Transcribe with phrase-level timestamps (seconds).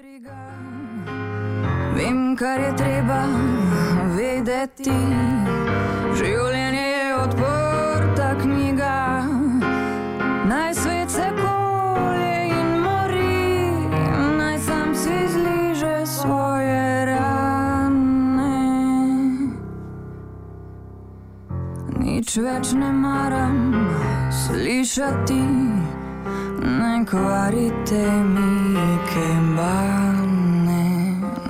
[0.00, 0.36] briga,
[1.94, 3.18] vem, kar je treba
[4.16, 4.96] vedeti.
[6.16, 8.94] Življenje je odprta knjiga,
[10.48, 13.44] naj svet se kolje in mori,
[14.40, 18.56] naj sam si zliže svoje rane.
[22.00, 23.60] Nič več ne maram
[24.44, 25.42] slišati
[27.12, 30.90] ne kvarite mi kembane.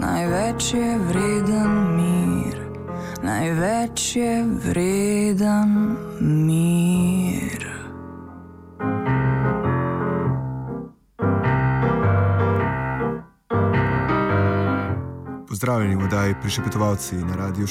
[0.00, 2.58] Največ je vreden mir,
[3.22, 7.70] največ je vreden mir.
[15.48, 17.66] Pozdravljeni v oddaji Prišepetovalci na Radiu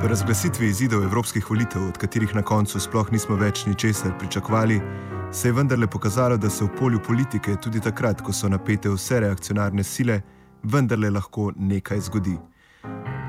[0.00, 0.10] Student.
[0.10, 4.80] razglasitvi izidov evropskih volitev, od katerih na koncu sploh nismo več ničesar pričakovali,
[5.32, 9.20] se je vendarle pokazalo, da se v polju politike tudi takrat, ko so napete vse
[9.20, 10.20] reakcionarne sile,
[10.62, 12.34] vendarle lahko nekaj zgodi.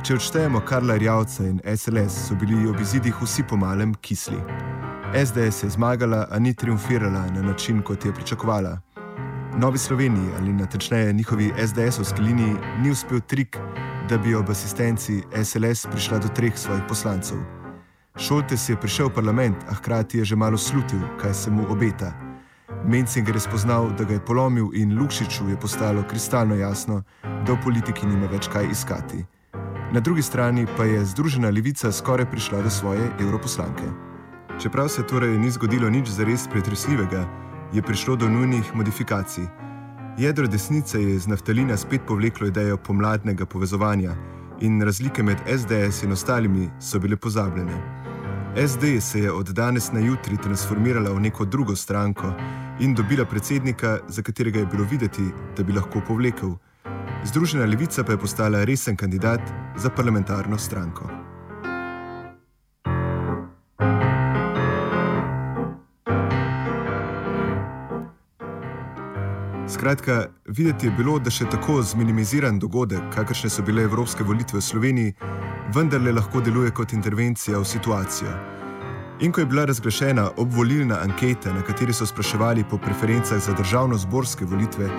[0.03, 4.41] Če odštejemo Karla Rjavca in SLS, so bili ob izidih vsi pomalem kisli.
[5.13, 8.79] SDS je zmagala, a ni triumfirala na način, kot je pričakovala.
[9.57, 13.57] Novi Sloveniji ali natančneje njihovi SDS-ovski liniji ni uspel trik,
[14.11, 17.37] da bi ob asistenci SLS prišla do treh svojih poslancev.
[18.19, 22.11] Šoltes je prišel v parlament, a hkrati je že malo slutil, kaj se mu obeta.
[22.83, 27.63] Mencinger je spoznal, da ga je polomil, in Lukšiču je postalo kristalno jasno, da v
[27.63, 29.23] politiki nima več kaj iskati.
[29.93, 33.87] Na drugi strani pa je Združena levica skoraj prišla do svoje evroposlanke.
[34.59, 37.23] Čeprav se torej ni zgodilo nič zares pretresljivega,
[37.73, 39.70] je prišlo do nujnih modifikacij.
[40.17, 44.15] Jedro desnice je iz naftalina spet povleklo idejo pomladnega povezovanja
[44.61, 48.01] in razlike med SDS in ostalimi so bile pozabljene.
[48.67, 52.33] SD se je od danes na jutri transformirala v neko drugo stranko
[52.79, 55.23] in dobila predsednika, za katerega je bilo videti,
[55.57, 56.55] da bi lahko povlekel.
[57.25, 59.41] Združena levica pa je postala resen kandidat
[59.77, 61.20] za parlamentarno stranko.
[69.81, 74.61] Skratka, videti je bilo, da še tako zminimiziran dogodek, kakršne so bile evropske volitve v
[74.61, 75.13] Sloveniji,
[75.73, 78.33] vendarle lahko deluje kot intervencija v situacijo.
[79.25, 84.45] In ko je bila razglašena obvolilna anketa, na kateri so spraševali po preferencah za državno-zborske
[84.45, 84.91] volitve,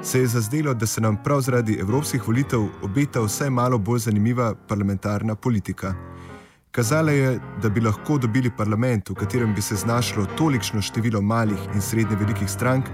[0.00, 4.54] se je zazdelo, da se nam prav zaradi evropskih volitev obeta vsaj malo bolj zanimiva
[4.54, 5.92] parlamentarna politika.
[6.72, 11.68] Kazala je, da bi lahko dobili parlament, v katerem bi se znašlo tolikšno število malih
[11.74, 12.88] in srednje velikih strank,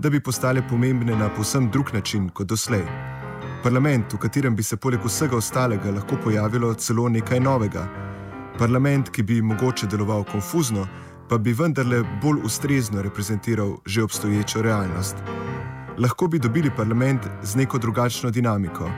[0.00, 2.82] da bi postale pomembne na povsem drug način kot doslej.
[3.62, 7.84] Parlament, v katerem bi se poleg vsega ostalega lahko pojavilo celo nekaj novega.
[8.58, 10.86] Parlament, ki bi mogoče deloval konfuzno,
[11.28, 15.16] pa bi vendarle bolj ustrezno reprezentiral že obstoječo realnost.
[15.98, 18.90] Lahko bi dobili parlament z neko drugačno dinamiko.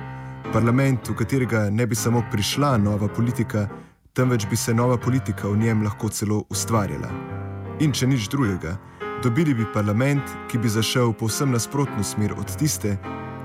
[0.52, 3.68] Parlament, v katerega ne bi samo prišla nova politika,
[4.12, 7.10] temveč bi se nova politika v njem lahko celo ustvarjala.
[7.80, 8.76] In če nič drugega,
[9.22, 12.96] Dobili bi parlament, ki bi zašel povsem nasprotno smer od tiste,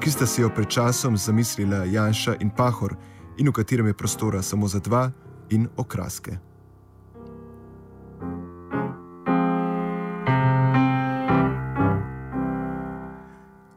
[0.01, 2.95] ki sta si jo pred časom zamislila Janša in Pahor,
[3.38, 5.11] in v katerem je prostora samo za dva
[5.49, 6.39] in okraske.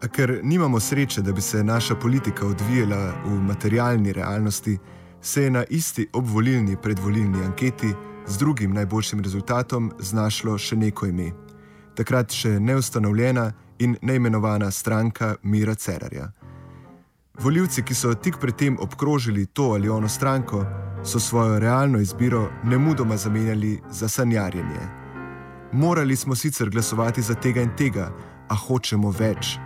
[0.01, 4.79] A ker nimamo sreče, da bi se naša politika odvijala v materialni realnosti,
[5.21, 7.93] se je na isti obvolilni predvolilni anketi
[8.27, 11.50] z drugim najboljšim rezultatom znašlo še neko ime
[12.01, 13.51] takrat še neustanovljena
[13.85, 16.31] in neimenovana stranka Mira Cerarja.
[17.41, 20.65] Voljivci, ki so tik predtem obkrožili to ali ono stranko,
[21.05, 24.81] so svojo realno izbiro nemudoma zamenjali za sanjarjenje.
[25.73, 28.11] Morali smo sicer glasovati za tega in tega,
[28.49, 29.59] a hočemo več.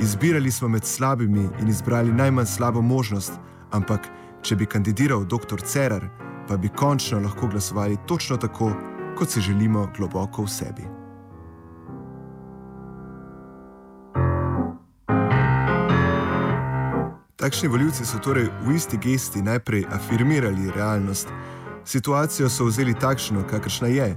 [0.00, 3.32] Izbirali smo med slabimi in izbrali najmanj slabo možnost,
[3.70, 4.08] ampak
[4.42, 5.60] če bi kandidiral dr.
[5.64, 6.08] Cerar,
[6.48, 8.72] pa bi končno lahko glasovali točno tako,
[9.18, 10.97] kot si želimo globoko v sebi.
[17.38, 21.28] Takšni voljivci so torej v isti gesti najprej afirmirali realnost.
[21.84, 24.08] Situacijo so vzeli takšno, kakršna je.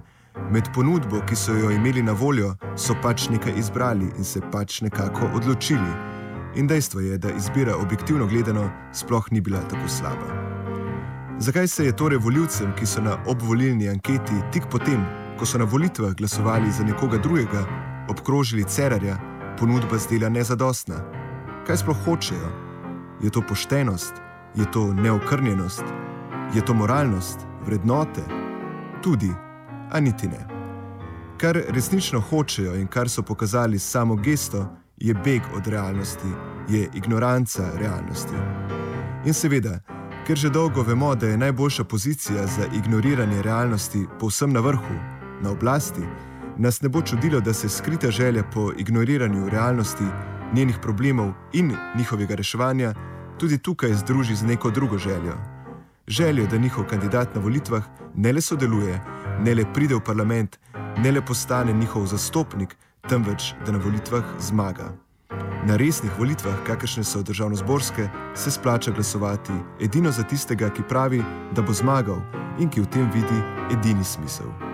[0.49, 4.79] Med ponudbo, ki so jo imeli na voljo, so pač nekaj izbrali in se pač
[4.81, 5.91] nekako odločili.
[6.55, 10.33] In dejstvo je, da izbira objektivno gledano sploh ni bila tako slaba.
[11.39, 15.05] Zakaj se je torej voljivcem, ki so na obvolilni anketi tik potem,
[15.37, 17.67] ko so na volitvah glasovali za nekoga drugega,
[18.09, 19.21] obkrožili Cerarja,
[19.59, 21.05] ponudba zdela nezadostna?
[21.67, 22.70] Kaj sploh hočejo?
[23.23, 24.13] Je to poštenost,
[24.55, 25.83] je to neokrnjenost,
[26.53, 28.21] je to moralnost, vrednote?
[29.03, 29.31] Tudi,
[29.91, 30.47] a niti ne.
[31.37, 34.65] Kar resnično hočejo in kar so pokazali s samo gesto,
[34.97, 36.27] je beg od realnosti,
[36.69, 38.35] je ignoranca realnosti.
[39.25, 39.79] In seveda,
[40.27, 44.95] ker že dolgo vemo, da je najboljša pozicija za ignoriranje realnosti povsem na vrhu,
[45.41, 46.01] na oblasti,
[46.57, 50.05] nas ne bo čudilo, da se skrita želja po ignoriranju realnosti,
[50.53, 52.93] njenih problemov in njihovega reševanja
[53.41, 55.33] tudi tukaj združi z neko drugo željo.
[56.07, 57.83] Željo, da njihov kandidat na volitvah
[58.15, 59.01] ne le sodeluje,
[59.39, 60.59] ne le pride v parlament,
[60.97, 62.77] ne le postane njihov zastopnik,
[63.09, 64.93] temveč da na volitvah zmaga.
[65.65, 71.23] Na resnih volitvah, kakršne so državno-zborske, se splača glasovati edino za tistega, ki pravi,
[71.55, 72.21] da bo zmagal
[72.59, 73.41] in ki v tem vidi
[73.73, 74.70] edini smisel.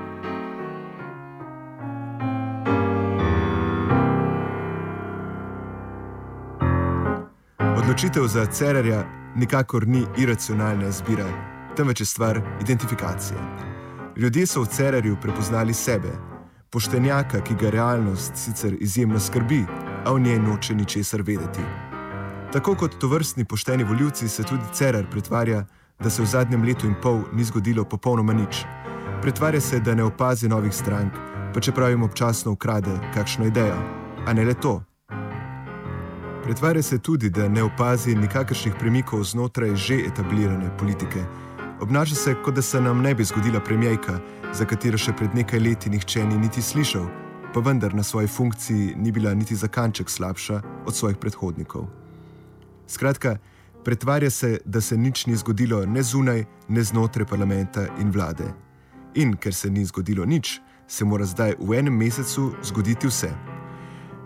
[7.88, 9.06] Odločitev za Cererja
[9.36, 11.25] nikakor ni iracionalna izbira,
[11.75, 13.39] temveč je stvar identifikacije.
[14.16, 16.12] Ljudje so v Cererju prepoznali sebe,
[16.69, 19.63] poštenjaka, ki ga realnost sicer izjemno skrbi,
[20.06, 21.63] a v njej noče ničesar vedeti.
[22.54, 25.63] Tako kot to vrstni pošteni voljivci se tudi Cerer pretvarja,
[26.00, 28.66] da se v zadnjem letu in pol ni zgodilo popolnoma nič.
[29.22, 31.13] Pretvarja se, da ne opazi novih strank,
[31.54, 33.80] pa čeprav jim občasno ukrade kakšno idejo.
[34.28, 34.87] A ne le to.
[36.48, 41.24] Pretvarja se tudi, da ne opazi nikakršnih premikov znotraj že etablirane politike.
[41.82, 44.20] Obnaša se, kot da se nam ne bi zgodila premijejka,
[44.54, 47.04] za katero še pred nekaj leti nihče ni niti slišal,
[47.54, 51.90] pa vendar na svoji funkciji ni bila niti za kanček slabša od svojih predhodnikov.
[52.88, 53.38] Skratka,
[53.84, 58.54] pretvarja se, da se nič ni zgodilo ne zunaj, ne znotraj parlamenta in vlade.
[59.16, 63.36] In ker se ni zgodilo nič, se mora zdaj v enem mesecu zgoditi vse.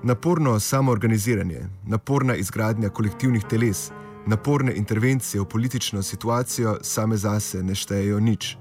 [0.03, 3.91] Naporno samoorganiziranje, naporna izgradnja kolektivnih teles,
[4.25, 8.57] naporne intervencije v politično situacijo same zase ne štejejo nič.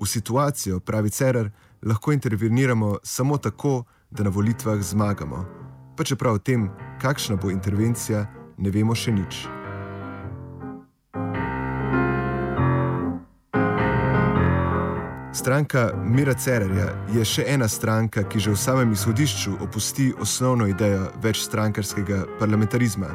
[0.00, 1.50] V situacijo, pravi Cerar,
[1.82, 5.44] lahko interveniramo samo tako, da na volitvah zmagamo.
[5.96, 6.70] Pa čeprav o tem,
[7.00, 8.26] kakšna bo intervencija,
[8.58, 9.57] ne vemo še nič.
[15.32, 21.10] Stranka Mira Cererja je še ena stranka, ki že v samem izhodišču opusti osnovno idejo
[21.22, 23.10] večstrankarskega parlamentarizma.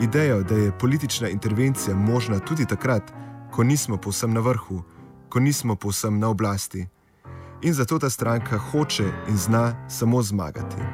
[0.00, 3.12] Idejo, da je politična intervencija možna tudi takrat,
[3.50, 4.82] ko nismo povsem na vrhu,
[5.28, 6.86] ko nismo povsem na oblasti.
[7.62, 10.84] In zato ta stranka hoče in zna samo zmagati.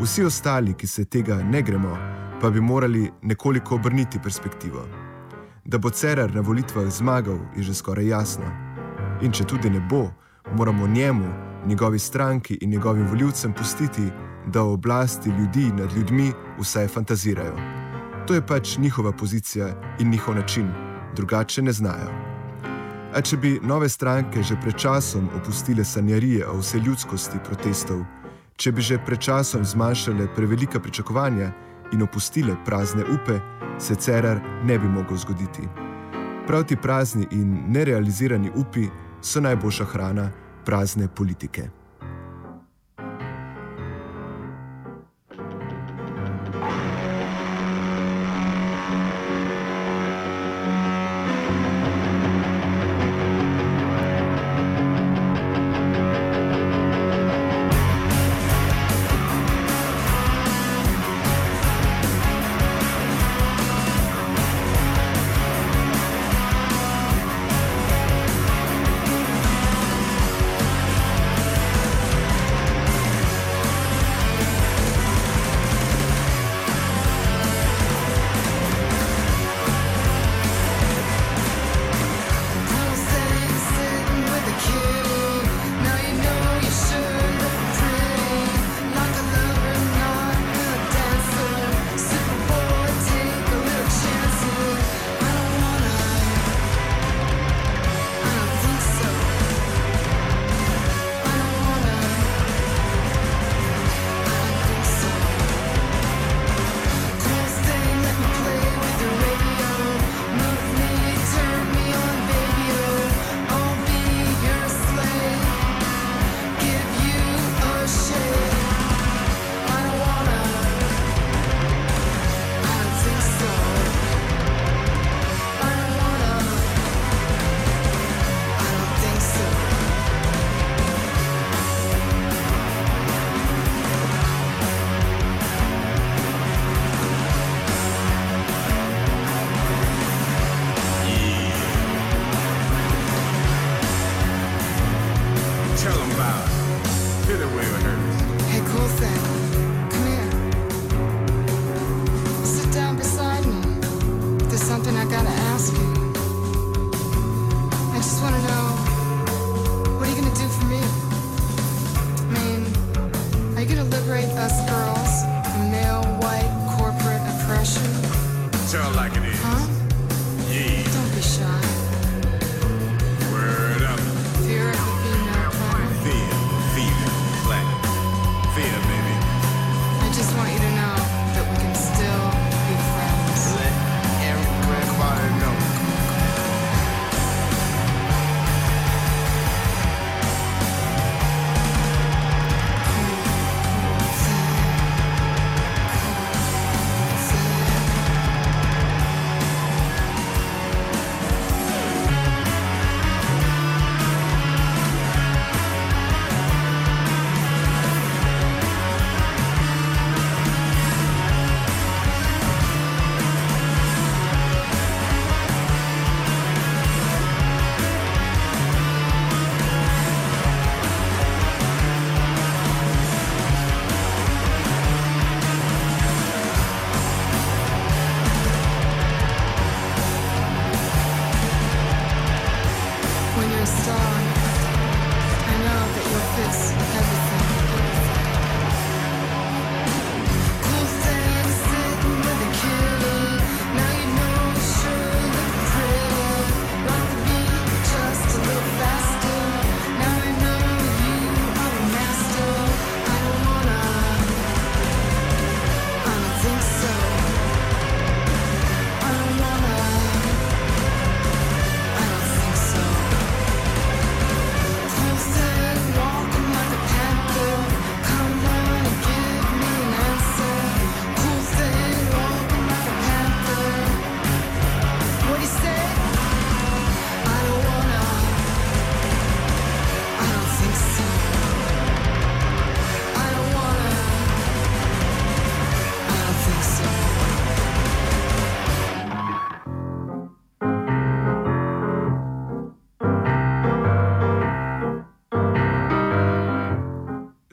[0.00, 1.96] Vsi ostali, ki se tega ne gremo,
[2.40, 4.88] pa bi morali nekoliko obrniti perspektivo.
[5.64, 8.65] Da bo Cerar na volitvah zmagal, je že skoraj jasno.
[9.22, 10.10] In če tudi ne bo,
[10.56, 11.28] moramo njemu,
[11.66, 14.10] njegovi stranki in njegovim voljivcem pustiti,
[14.46, 17.56] da v oblasti ljudi nad ljudmi vse fantazirajo.
[18.26, 19.68] To je pač njihova pozicija
[19.98, 20.68] in njihov način,
[21.16, 22.10] drugače ne znajo.
[23.14, 28.04] A če bi nove stranke že pred časom opustile sanjarije o vse ljudskosti protestov,
[28.56, 31.52] če bi že pred časom zmanjšale prevelika pričakovanja
[31.92, 33.40] in opustile prazne upe,
[33.78, 35.68] se Cerar ne bi mogel zgoditi.
[36.46, 38.88] Prav ti prazni in nerealizirani upi
[39.26, 40.30] so najboljša hrana
[40.64, 41.68] prazne politike.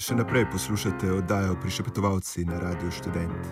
[0.03, 3.45] Še naprej poslušate oddajo Prišepetovalci na Radio Student.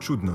[0.00, 0.32] Čudno.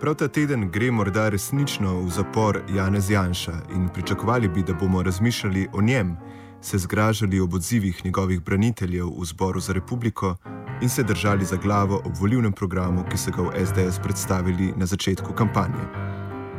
[0.00, 5.02] Prav ta teden gre morda resnično v zapor Janez Janša in pričakovali bi, da bomo
[5.02, 6.16] razmišljali o njem,
[6.60, 10.36] se zgražali ob odzivih njegovih braniteljev v zboru za republiko
[10.82, 14.86] in se držali za glavo ob volivnem programu, ki so ga v SDS predstavili na
[14.86, 15.88] začetku kampanje.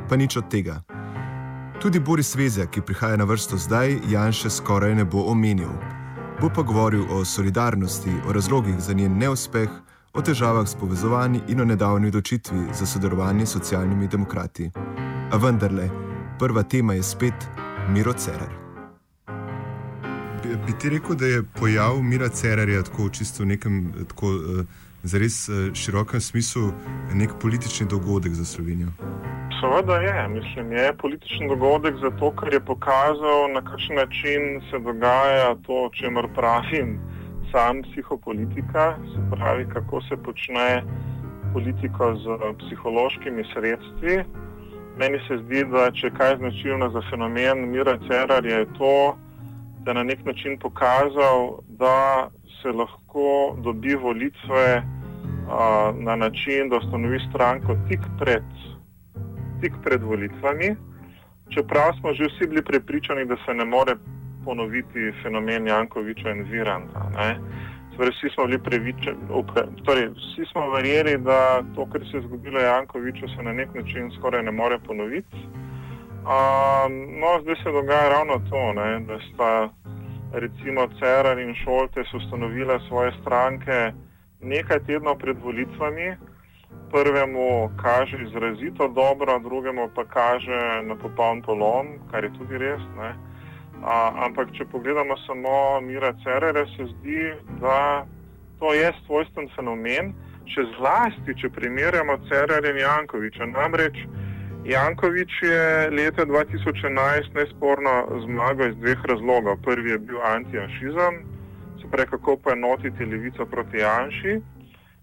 [0.10, 0.97] Pa nič od tega.
[1.82, 5.70] Tudi Boris Vezja, ki prihaja na vrsto zdaj, Janša skoraj ne bo omenil.
[6.42, 9.70] Bo pa govoril o solidarnosti, o razlogih za njen neuspeh,
[10.14, 14.72] o težavah s povezovanji in o nedavni odločitvi za sodelovanje s socialnimi demokrati.
[15.32, 15.90] A vendarle,
[16.40, 17.48] prva tema je spet
[17.90, 18.54] Miro Cerar.
[20.66, 24.66] Bi, ti rekel, da je pojav Mira Cerarja tako čisto v nekem tako, uh,
[25.04, 26.72] zares uh, širokem smislu
[27.14, 28.90] nek politični dogodek za Slovenijo?
[29.62, 35.56] Seveda je, mislim, je političen dogodek zato, ker je pokazal, na kakšen način se dogaja
[35.66, 37.00] to, o čemer pravim,
[37.52, 40.84] sam psihopolitika, se pravi, kako se počne
[41.54, 44.24] politika z psihološkimi sredstvi.
[45.00, 49.18] Meni se zdi, da če kaj značilno za fenomen Mira Cerar je to,
[49.80, 52.30] da je na nek način pokazal, da
[52.62, 54.84] se lahko dobi volitve
[55.50, 58.44] a, na način, da ustanovi stranko tik pred
[59.62, 60.76] tik pred volitvami,
[61.50, 63.96] čeprav smo že vsi bili prepričani, da se ne more
[64.46, 67.10] ponoviti fenomen Jankoviča in Viranta.
[67.98, 69.18] Torej, vsi smo bili prepričani,
[69.86, 74.12] torej, vsi smo verjeli, da to, kar se je zgodilo Jankoviču, se na nek način
[74.20, 75.38] skoraj ne more ponoviti.
[76.28, 79.70] Um, no, zdaj se dogaja ravno to, ne, da sta
[80.34, 83.92] recimo Cerar in Šolte ustanovila svoje stranke
[84.42, 86.16] nekaj tednov pred volitvami
[86.92, 92.82] prvemu kaže izrazito dobro, drugemu pa kaže na popoln polom, kar je tudi res.
[93.84, 98.06] A, ampak, če pogledamo samo Mira Cerere, se zdi, da
[98.60, 100.16] to je svojsten fenomen,
[100.50, 103.46] še zlasti, če primerjamo Cerere in Jankoviča.
[103.52, 104.02] Namreč
[104.68, 107.94] Jankovič je leta 2011 nesporno
[108.26, 109.62] zmagal iz dveh razlogov.
[109.64, 111.22] Prvi je bil antijanšizem,
[111.82, 114.42] se pravi, kako pa enotiti levico proti Janši.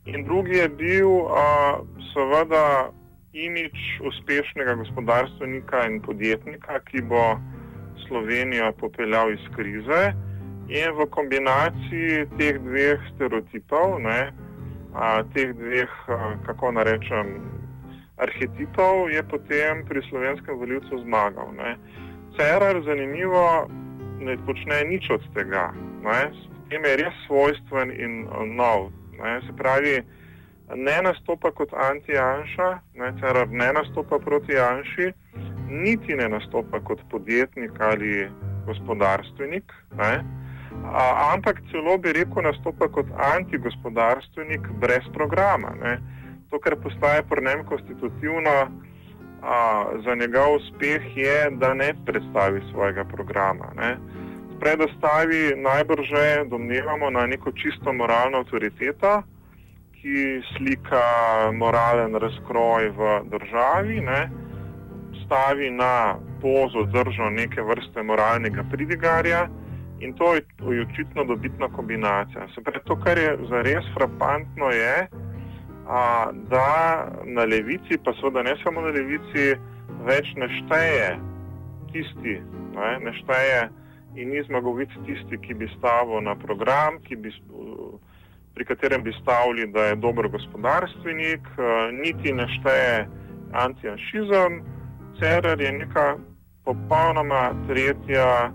[0.04, 1.80] In drugi je bil, uh,
[2.12, 2.92] seveda,
[3.34, 7.40] imič uspešnega gospodarstvenika in podjetnika, ki bo
[8.06, 10.12] Slovenijo popeljal iz krize
[10.68, 14.32] in v kombinaciji teh dveh stereotipov, ne,
[14.94, 17.34] a, teh dveh, a, kako narečem,
[18.16, 21.50] arhetipov, je potem pri slovenskem voljivcu zmagal.
[21.58, 21.76] Ne.
[22.38, 23.66] Cerar, zanimivo,
[24.20, 25.73] ne počne nič od tega.
[26.06, 26.30] Ne.
[26.30, 28.94] S tem je res svojstven in nov.
[29.23, 29.40] Ne.
[29.47, 30.02] Se pravi,
[30.75, 32.71] ne nastopa kot anti-Janša,
[33.21, 35.12] Cerar ne nastopa proti Janši,
[35.68, 38.28] niti ne nastopa kot podjetnik ali
[38.66, 40.25] gospodarstvenik, ne,
[40.85, 45.75] a, ampak celo bi rekel, nastopa kot anti-gospodarstvenik brez programa.
[45.83, 45.99] Ne.
[46.50, 48.56] To, kar postaje pri njem konstitutivno
[49.42, 53.73] a, za njegov uspeh, je, da ne predstavi svojega programa.
[53.76, 53.97] Ne.
[54.61, 56.11] Predostavi najbrž,
[56.50, 59.23] domnevamo, na neko čisto moralno avtoriteto,
[59.99, 61.04] ki slika
[61.52, 64.30] moralen razkroj v državi, ne,
[65.25, 69.49] stavi na pozo držo neke vrste moralnega pridigarja
[70.00, 72.49] in to je, je očitno dobitna kombinacija.
[72.54, 75.06] Se pravi, to, kar je zares frapantno, je,
[75.88, 79.54] a, da na levici, pa seveda ne samo na levici,
[80.04, 81.08] več ne šteje
[81.92, 82.37] tisti,
[82.76, 83.68] ne, ne šteje
[84.16, 87.33] in ni zmagovic tisti, ki bi stavil na program, bi.
[87.50, 87.99] Uh,
[88.54, 93.09] pri katerem bi stavili, da je dober gospodarstvenik, eh, niti ne šteje
[93.52, 94.62] antijanšizem.
[95.18, 96.16] Cerar je neka
[96.64, 98.52] popolnoma tretja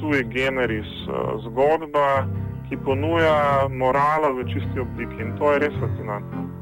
[0.00, 1.12] sui generis eh,
[1.44, 2.26] zgodba,
[2.68, 6.53] ki ponuja morala v čisti obliki in to je res fascinantno.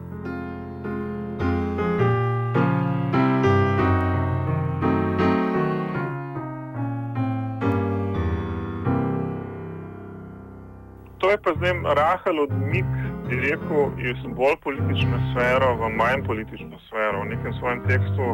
[11.32, 12.88] Je pa zdaj rahel odmik,
[13.28, 17.22] bi rekel, iz bolj politične sfere v manj politično sfero.
[17.24, 18.26] V nekem svojem tekstu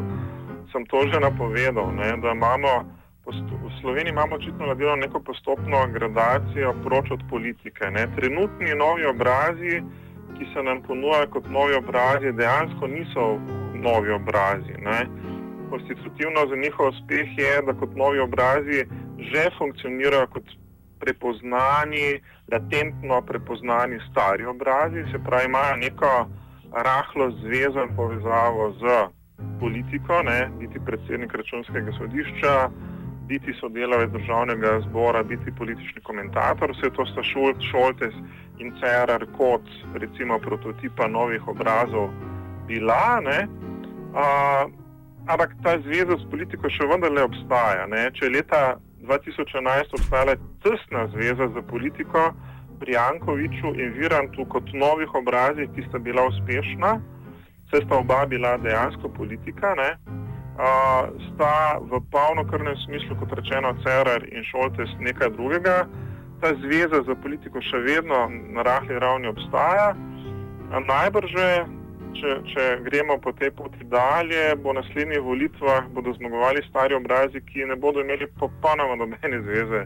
[0.72, 2.72] sem to že napovedal, ne, da imamo
[3.28, 7.90] v Sloveniji imamo očitno naredjeno neko postopno gradacijo proč od politike.
[7.90, 8.06] Ne.
[8.16, 9.82] Trenutni novi obrazi,
[10.38, 13.24] ki se nam ponujajo kot novi obrazi, dejansko niso
[13.74, 14.74] novi obrazi.
[14.80, 15.00] Ne.
[15.70, 18.80] Konstitutivno za njihov uspeh je, da kot novi obrazi
[19.18, 20.44] že funkcionirajo kot
[21.00, 22.20] prepoznani,
[22.52, 26.28] latentno prepoznani stari obrazi, se pravi, imajo neko
[26.72, 29.08] rahlo zvezo in povezavo z
[29.60, 32.70] politiko, ne, biti predsednik računskega sodišča,
[33.28, 37.22] biti sodelavec državnega zbora, biti politični komentator, vse to sta
[37.70, 38.14] Šoltes
[38.58, 39.62] in Cerar kot
[39.94, 42.10] recimo prototipa novih obrazov
[42.66, 43.20] bila.
[43.20, 43.48] Ne,
[44.14, 44.66] a,
[45.26, 47.86] ampak ta zveza s politiko še vendarle obstaja.
[47.86, 48.08] Ne.
[48.16, 48.62] Če leta
[49.08, 52.32] 2011 obstajala tesna zveza za politiko
[52.80, 57.00] pri Jankoviču in Virantu kot novih obrazih, ki sta bila uspešna,
[57.66, 64.28] vse sta oba bila dejansko politika, ne, uh, sta v polnokrvnem smislu, kot rečeno, Cerar
[64.28, 65.86] in Šoltes nekaj drugega.
[66.40, 69.94] Ta zveza za politiko še vedno na rahli ravni obstaja.
[70.70, 71.34] Najbrž
[72.14, 77.40] če, če gremo po tej poti dalje, bo na naslednjih volitvah bodo zmagovali stari obrazi,
[77.40, 79.84] ki ne bodo imeli popolnoma nobene zveze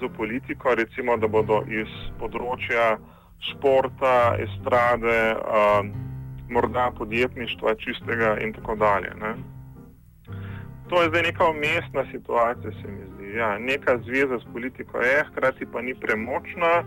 [0.00, 2.94] z politiko, recimo, da bodo iz področja
[3.50, 5.82] športa, estrade, a,
[6.50, 9.12] morda podjetništva, čistega in tako dalje.
[9.20, 9.34] Ne.
[10.88, 13.36] To je zdaj neka umestna situacija, se mi zdi.
[13.38, 16.84] Ja, neka zveza s politiko je, hkrati pa ni premočna.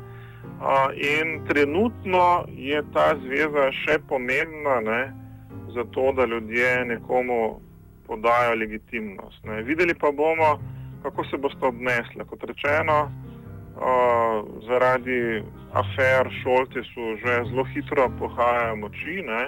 [0.97, 5.01] In trenutno je ta zveza še pomembna, ne,
[5.75, 7.59] zato da ljudje nekomu
[8.07, 9.43] podajo legitimnost.
[9.45, 9.61] Ne.
[9.61, 10.57] Videli pa bomo,
[11.03, 12.25] kako se boste obnesli.
[12.29, 12.97] Kot rečeno,
[13.77, 19.43] uh, zaradi afer šolti so že zelo hitro pohajajo moči ne,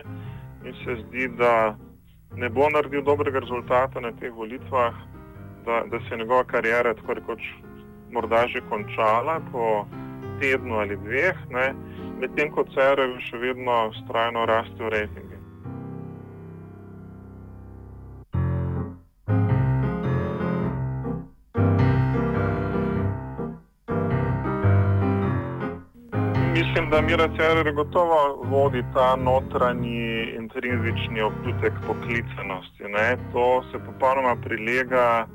[0.66, 1.76] in se zdi, da
[2.36, 4.94] ne bo naredil dobrega rezultata na teh volitvah,
[5.66, 7.42] da, da se je njegova karijera tako rekoč
[8.12, 9.40] morda že končala.
[9.52, 9.86] Po,
[10.40, 11.38] tednu ali dveh,
[12.20, 15.40] medtem ko CRV še vedno strajno rastejo rejtingi.
[26.60, 32.84] Mislim, da Mira Cerer gotovo vodi ta notranji intrinzični občutek poklicenosti.
[32.84, 33.18] Ne?
[33.34, 35.28] To se popolnoma prilega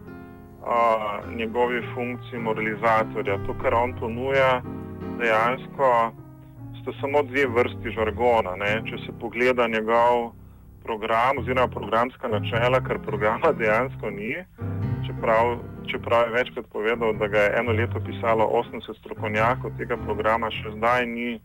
[0.67, 3.39] a, njegovi funkciji moralizatorja.
[3.47, 4.63] To, kar on ponuja,
[5.19, 5.91] dejansko
[6.83, 8.57] sta samo dve vrsti žargona.
[8.57, 8.73] Ne?
[8.89, 10.33] Če se pogleda njegov
[10.85, 14.35] program oziroma programska načela, kar programa dejansko ni,
[15.07, 15.57] čeprav,
[15.91, 20.75] čeprav je večkrat povedal, da ga je eno leto pisalo 80 strokovnjakov, tega programa še
[20.77, 21.39] zdaj ni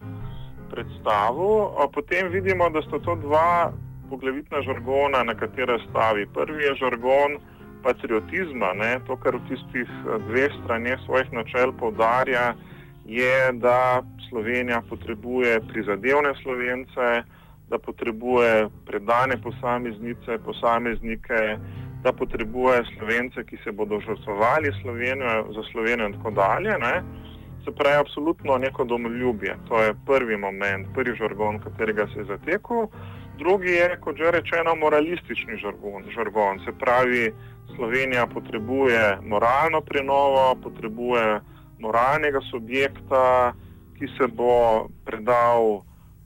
[0.72, 1.72] predstavil.
[1.94, 3.72] Potem vidimo, da sta to dva
[4.10, 6.28] poglavitna žargona, na katera stavi.
[6.34, 7.38] Prvi je žargon
[7.84, 9.92] patriotizma, ne, to, kar v tistih
[10.28, 12.54] dveh straneh svojih načel povdarja,
[13.10, 17.24] je, da Slovenija potrebuje prizadevne slovence,
[17.70, 21.58] da potrebuje predane posameznice, posameznike,
[22.04, 24.72] da potrebuje slovence, ki se bodo žrtvovali
[25.56, 26.78] za Slovenijo in tako dalje.
[26.80, 27.04] Ne.
[27.66, 29.58] Se pravi, absolutno neko domoljubje.
[29.68, 32.88] To je prvi moment, prvi žargon, katerega se je zatekel.
[33.38, 36.04] Drugi je, kot že rečeno, moralistični žargon.
[36.16, 36.60] žargon.
[36.66, 37.32] Se pravi,
[37.76, 41.42] Slovenija potrebuje moralno prenovo, potrebuje
[41.80, 43.54] moralnega subjekta,
[44.00, 45.82] ki se bo predal,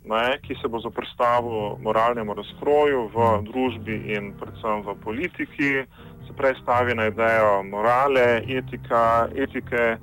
[0.05, 5.71] ne, ki se bo zoprstavil moralnemu razkroju v družbi in predvsem v politiki,
[6.27, 9.97] se pravi, stavi na idejo morale, etika, etike,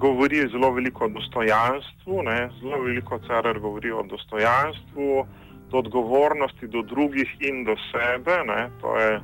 [0.00, 5.26] govori zelo veliko o dostojanstvu, ne, zelo veliko CRR govori o dostojanstvu,
[5.70, 8.36] do odgovornosti do drugih in do sebe.
[8.46, 9.20] Ne, to je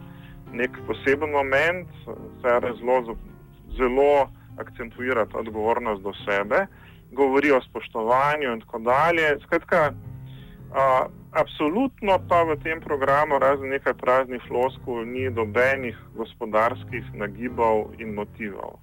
[0.52, 1.88] nek poseben moment,
[2.42, 3.16] CRR zelo,
[3.78, 4.28] zelo
[4.60, 6.66] akcentuira ta odgovornost do sebe,
[7.12, 9.38] govori o spoštovanju in tako dalje.
[9.46, 9.92] Skratka,
[10.72, 18.14] a, absolutno pa v tem programu, razen nekaj praznih floskul, ni dobenih gospodarskih nagibov in
[18.14, 18.78] motivov.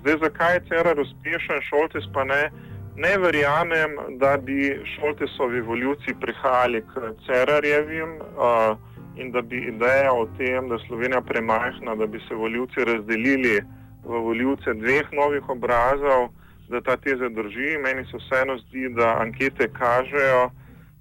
[0.00, 2.50] Zdaj, zakaj je CRR uspešen, Šoltes pa ne?
[2.96, 8.76] Ne verjamem, da bi Šoltesovi voljivci prihajali k CRR-jevim uh,
[9.16, 13.60] in da bi ideja o tem, da je Slovenija premajhna, da bi se voljivci razdelili
[14.04, 16.30] v voljivce dveh novih obrazov,
[16.68, 17.78] da ta teza drži.
[17.82, 20.50] Meni se vseeno zdi, da ankete kažejo,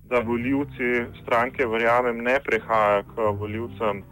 [0.09, 4.03] da voljivci stranke, verjamem, ne prehajajo k voljivcem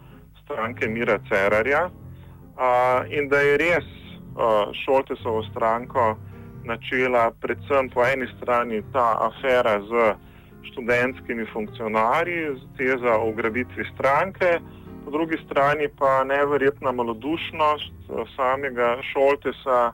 [0.44, 6.16] stranke Mira Cerarja uh, in da je res uh, Šoltesovo stranko
[6.64, 10.14] načela predvsem po eni strani ta afera z
[10.72, 14.60] študentskimi funkcionarji, teza o ugrabitvi stranke,
[15.08, 19.94] po drugi strani pa neverjetna malodušnost eh, samega Šoltesa,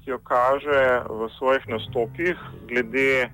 [0.00, 2.36] ki jo kaže v svojih nastopih
[2.68, 3.30] glede eh,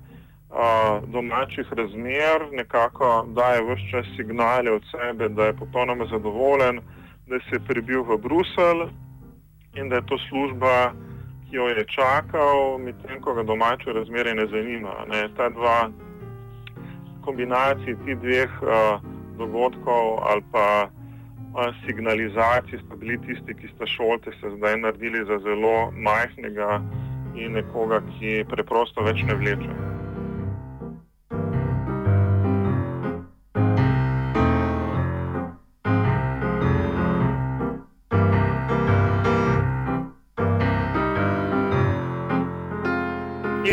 [1.07, 6.81] domačih razmer, nekako daje vse čas signale od sebe, da je popolnoma zadovoljen,
[7.27, 8.81] da se je prebil v Bruselj
[9.79, 10.91] in da je to služba,
[11.47, 15.05] ki jo je čakal, medtem ko ga domače razmere ne zanima.
[15.07, 15.29] Ne.
[15.37, 15.87] Ta dva
[17.25, 18.99] kombinacij, ti dveh a,
[19.37, 20.91] dogodkov ali pa
[21.85, 26.81] signalizacij sta bili tisti, ki sta šolte se zdaj naredili za zelo majhnega
[27.35, 29.73] in nekoga, ki preprosto več ne vleče.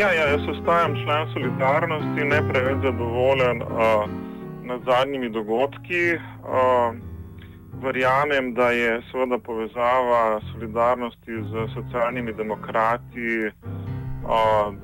[0.01, 4.09] Ja, ja, jaz ostajam član solidarnosti, ne preveč zadovoljen uh,
[4.65, 6.17] nad zadnjimi dogodki.
[6.45, 7.10] Uh,
[7.83, 14.75] verjamem, da je seveda povezava solidarnosti z socialnimi demokrati uh,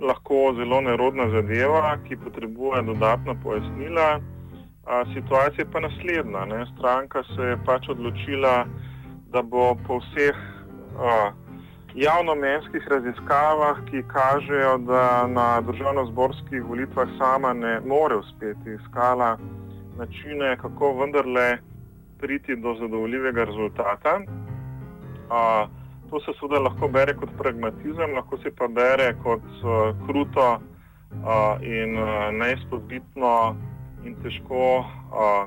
[0.00, 4.08] lahko zelo nerodna zadeva, ki potrebuje dodatna pojasnila.
[4.18, 6.44] Uh, situacija je pa naslednja.
[6.44, 6.66] Ne?
[6.78, 8.66] Stranka se je pač odločila,
[9.32, 11.32] da bo po vseh uh,
[11.94, 19.36] javnomenskih raziskavah, ki kažejo, da na državno-zborskih volitvah sama ne more uspeti, iskala
[19.98, 21.58] načine, kako vendarle
[22.22, 24.20] priti do zadovoljivega rezultata.
[24.22, 25.68] Uh,
[26.10, 31.56] to se seveda lahko bere kot pragmatizem, lahko se pa bere kot uh, kruto uh,
[31.64, 33.34] in uh, neizpodbitno
[34.04, 34.84] in težko,
[35.22, 35.46] uh,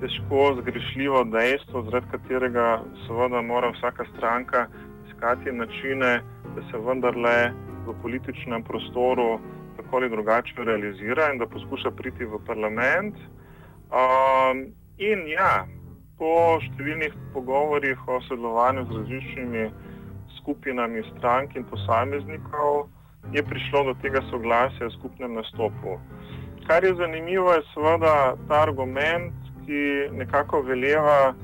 [0.00, 2.66] težko zgrešljivo dejstvo, zaradi katerega
[3.06, 4.66] seveda mora vsaka stranka
[5.06, 6.18] iskati načine,
[6.56, 7.52] da se vendarle
[7.86, 9.38] v političnem prostoru
[9.76, 13.14] tako ali drugače realizira in da poskuša priti v parlament.
[13.94, 14.66] Um,
[14.98, 15.66] in ja,
[16.18, 19.64] po številnih pogovorjih o sodelovanju z različnimi
[20.38, 22.86] skupinami strank in posameznikov
[23.34, 25.98] je prišlo do tega soglasja v skupnem nastopu.
[26.66, 29.34] Kar je zanimivo, je seveda ta argument,
[29.66, 31.34] ki nekako veleva,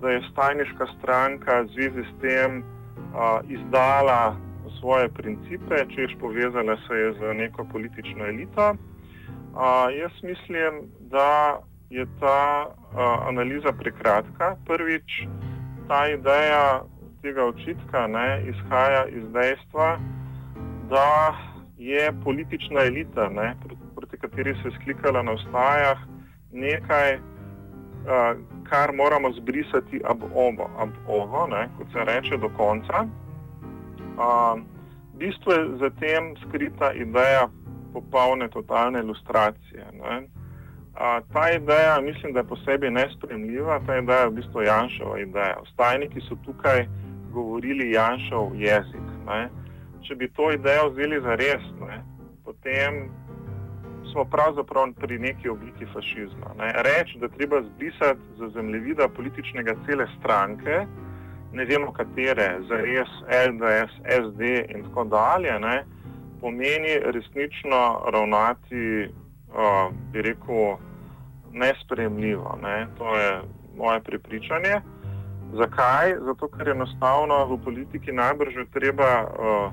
[0.00, 2.62] da je stajniška stranka v zvezi s tem
[3.14, 4.36] a, izdala
[4.80, 8.74] svoje principe, češ povezala se je z neko politično elito.
[9.56, 11.60] A, jaz mislim, da
[11.90, 14.56] je ta uh, analiza prekratka.
[14.66, 15.26] Prvič,
[15.88, 16.82] ta ideja
[17.22, 19.98] tega očitka ne, izhaja iz dejstva,
[20.90, 21.34] da
[21.78, 23.56] je politična elita, ne,
[23.94, 25.98] proti kateri se je sklikala na ostajah,
[26.52, 28.38] nekaj, uh,
[28.70, 33.04] kar moramo zbrisati ab ovo, ab ovo ne, kot se reče, do konca.
[33.04, 34.60] Uh,
[35.18, 37.48] bistvo je za tem skrita ideja
[37.92, 39.86] popolne, totalne ilustracije.
[39.92, 40.39] Ne.
[41.00, 45.56] A, ta ideja, mislim, da je posebej nespremljiva, ta ideja je v bistvu Janšova ideja.
[45.62, 46.84] Ostajniki so tukaj
[47.32, 49.06] govorili Janšov jezik.
[49.26, 49.48] Ne.
[50.04, 52.02] Če bi to idejo vzeli za res, ne,
[52.44, 53.08] potem
[54.12, 56.52] smo pravzaprav pri neki obliki fašizma.
[56.84, 60.84] Reči, da treba zbrisati za zemljevida političnega cele stranke,
[61.52, 63.08] ne vemo katere, za res
[63.48, 65.84] LDS, SD in tako dalje, ne,
[66.40, 67.80] pomeni resnično
[68.12, 69.08] ravnati,
[69.48, 70.76] uh, bi rekel,
[71.52, 72.58] nespremljivo.
[72.62, 72.86] Ne.
[72.98, 73.42] To je
[73.76, 74.80] moje prepričanje.
[75.52, 76.14] Zakaj?
[76.24, 79.72] Zato, ker je enostavno v politiki najbrž treba uh,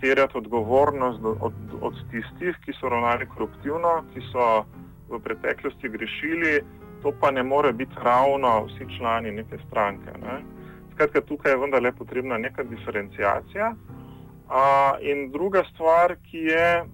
[0.00, 4.64] terjati odgovornost od, od tistih, ki so ravnali koruptivno, ki so
[5.08, 6.60] v preteklosti grešili,
[7.02, 10.16] to pa ne more biti ravno vsi člani neke stranke.
[10.22, 10.40] Ne.
[10.94, 13.74] Skratka, tukaj je vendarle potrebna neka diferencijacija.
[14.48, 16.84] A, in druga stvar, ki je,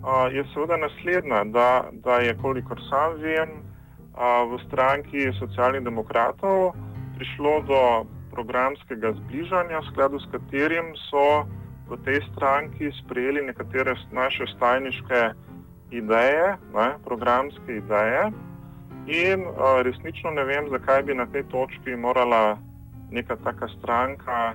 [0.00, 3.60] a, je seveda naslednja, da, da je, kolikor sam vem,
[4.14, 6.72] a, v stranki socialnih demokratov
[7.18, 7.82] prišlo do
[8.32, 11.44] programskega zbližanja, v skladu s katerim so
[11.92, 15.36] v tej stranki sprejeli nekatere naše stajniške
[15.92, 18.32] ideje, ne, programske ideje.
[19.06, 22.56] In uh, resnično ne vem, zakaj bi na tej točki morala
[23.10, 24.54] neka taka stranka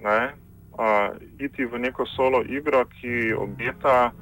[0.00, 0.32] ne,
[0.78, 4.12] uh, iti v neko solo igro, ki obeta,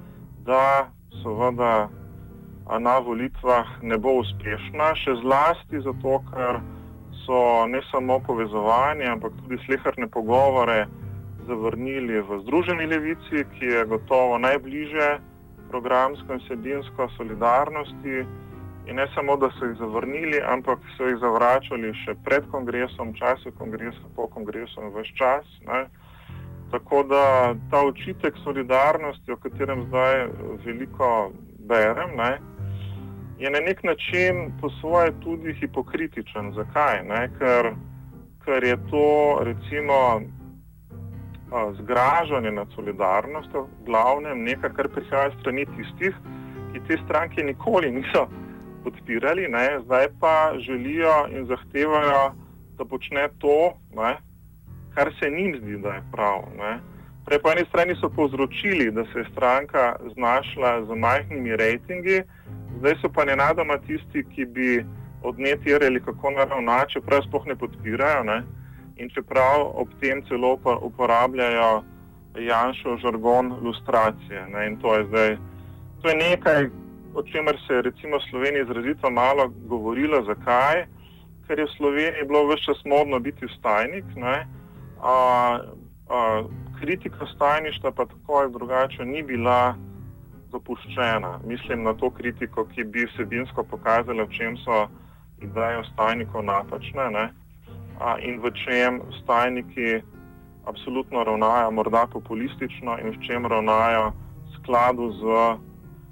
[0.47, 0.91] da
[1.23, 1.89] seveda
[2.79, 6.61] na volitvah ne bo uspešna, še zlasti zato, ker
[7.25, 10.87] so ne samo povezovanje, ampak tudi slehrne pogovore
[11.47, 15.19] zavrnili v Združeni levici, ki je gotovo najbliže
[15.71, 18.25] programsko in sebinsko solidarnosti.
[18.87, 23.53] In ne samo, da so jih zavrnili, ampak so jih zavračali še pred kongresom, času
[23.59, 25.47] kongresa, po kongresu in vse čas.
[25.67, 25.85] Ne.
[26.71, 30.27] Tako da ta očitek solidarnosti, o katerem zdaj
[30.65, 32.39] veliko berem, ne,
[33.39, 36.53] je na nek način po svoje tudi hipokritičen.
[36.53, 37.03] Zakaj?
[37.39, 37.73] Ker,
[38.45, 40.21] ker je to recimo
[41.81, 46.15] zgražanje nad solidarnostjo, glavnem nekaj, kar prihaja strani tistih,
[46.73, 48.29] ki te stranke nikoli niso
[48.85, 52.33] podpirali, ne, zdaj pa želijo in zahtevajo,
[52.79, 54.17] da počne to, ne,
[55.01, 56.45] kar se njim zdi, da je prav.
[56.59, 56.79] Ne.
[57.25, 62.23] Prej po eni strani so povzročili, da se je stranka znašla z majhnimi rejtingi,
[62.79, 64.85] zdaj so pa nenadoma tisti, ki bi
[65.23, 68.25] od nje tirali, kako naravna, čeprav sploh ne podpirajo.
[68.25, 68.43] Ne
[69.01, 71.83] in čeprav ob tem celo uporabljajo
[72.39, 74.47] Janšo žargon lustracije.
[74.53, 75.37] Ne, in to je zdaj
[76.03, 76.69] to je nekaj,
[77.15, 80.23] o čemer se je recimo v Sloveniji izrazito malo govorilo.
[80.25, 80.87] Zakaj?
[81.47, 84.05] Ker je v Sloveniji bilo vse čas modno biti vstajnik.
[84.17, 84.47] Ne,
[85.03, 85.17] a,
[86.09, 86.43] a,
[86.81, 89.75] kritika stajništva pa tako ali drugače ni bila
[90.51, 91.41] dopuščena.
[91.47, 94.89] Mislim na to kritiko, ki bi vsebinsko pokazala, v čem so
[95.43, 97.11] ideje vstajnikov napačne.
[97.11, 97.31] Ne
[98.25, 100.01] in v čem stajniki
[100.65, 105.23] absolutno ravnajo morda populistično in v čem ravnajo v skladu z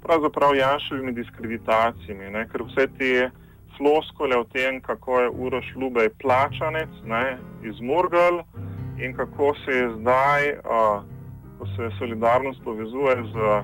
[0.01, 2.29] pravzaprav jaševimi diskreditacijami.
[2.29, 2.47] Ne?
[2.49, 3.29] Ker vse te
[3.77, 7.37] floskole o tem, kako je Uroš Lubej plačanec ne?
[7.63, 8.43] iz Murgal
[8.99, 11.01] in kako se je zdaj, a,
[11.59, 13.63] ko se solidarnost povezuje z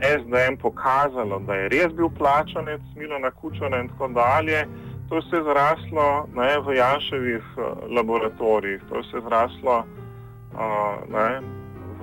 [0.00, 4.64] SDM, pokazalo, da je res bil plačanec Milana Kučana in tako dalje
[5.10, 7.64] to je vse zraslo ne, v Janševih uh,
[7.96, 11.42] laboratorijih, to je vse zraslo, uh, ne,
[11.98, 12.02] v,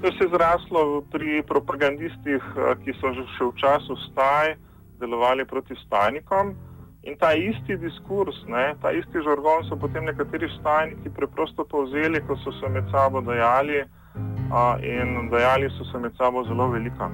[0.00, 4.58] to je vse zraslo pri propagandistih, uh, ki so že v času staj
[4.98, 6.58] delovali proti stajnikom.
[7.04, 12.36] In ta isti diskurs, ne, ta isti žargon so potem nekateri stajniki preprosto povzeli, ko
[12.40, 17.10] so se med sabo dajali uh, in dajali so se med sabo zelo veliko.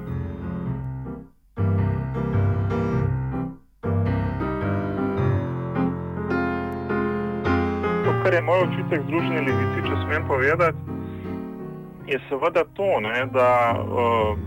[8.23, 10.79] kar je moj očitek Združeni levici, če smem povedati,
[12.07, 13.51] je seveda to, ne, da,
[13.81, 14.39] uh,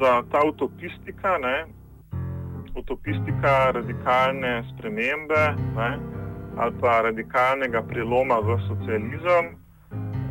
[0.00, 1.66] da ta utopistika, ne,
[2.74, 5.98] utopistika radikalne spremembe ne,
[6.56, 9.46] ali pa radikalnega preloma v socializem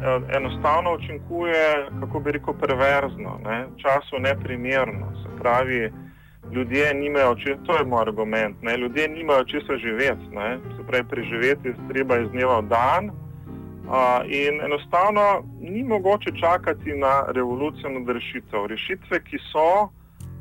[0.02, 5.14] uh, enostavno učinkuje, kako bi rekel, perverzno, ne, času neprimerno.
[5.24, 5.92] Se pravi,
[6.52, 11.08] ljudje nimajo, če, to je moj argument, ne, ljudje nimajo česa živeti, ne, se pravi,
[11.10, 13.12] preživeti je treba iz dneva v dan.
[13.92, 18.66] Uh, in enostavno ni mogoče čakati na revolucijo, na rešitev.
[18.66, 19.90] Rešitve, ki so,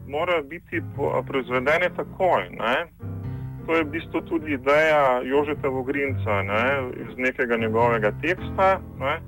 [0.09, 0.83] morajo biti
[1.27, 2.49] proizvedene takoj.
[2.51, 2.77] Ne.
[3.67, 6.65] To je v bistvu tudi ideja Jožeta Vogrinca ne,
[6.97, 9.21] iz nekega njegovega teksta, ne,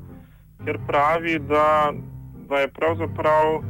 [0.65, 1.93] kjer pravi, da,
[2.49, 3.63] da je pravzaprav uh,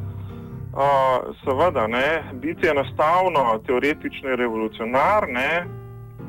[1.44, 5.64] seveda, ne, biti enostavno teoretični revolucionar ne,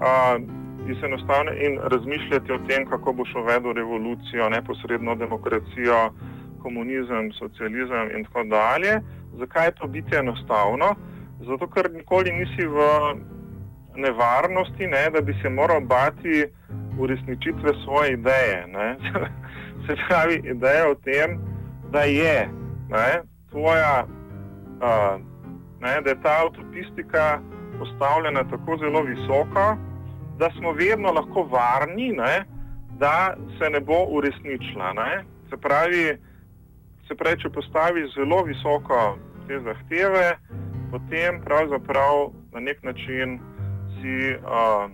[0.01, 0.63] uh,
[1.03, 6.11] enostavno in razmišljati o tem, kako boš uvedel revolucijo, neposredno demokracijo,
[6.61, 8.99] komunizem, socializem in tako dalje.
[9.39, 10.95] Zakaj je to biti enostavno?
[11.47, 12.77] Zato, ker nikoli nisi v
[13.95, 16.45] nevarnosti, ne, da bi se moral bati
[16.99, 18.67] uresničitve svoje ideje.
[18.67, 18.97] Ne.
[19.87, 21.39] Se pravi, ideja o tem,
[21.91, 22.49] da je
[22.89, 24.05] ne, tvoja
[25.79, 27.39] ne, da je ta avtopistika
[27.79, 29.77] postavljena tako zelo visoko,
[30.37, 32.45] da smo vedno lahko varni, ne,
[32.97, 34.93] da se ne bo uresničila.
[34.93, 35.23] Ne.
[35.49, 36.17] Se, pravi,
[37.07, 40.37] se pravi, če postaviš zelo visoko te zahteve,
[40.91, 43.39] potem pravzaprav na nek način
[43.99, 44.35] si.
[44.43, 44.91] Uh,